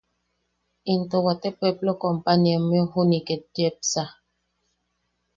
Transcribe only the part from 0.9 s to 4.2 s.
Into waate pueplo companyiammeu juni’i ket yepsa.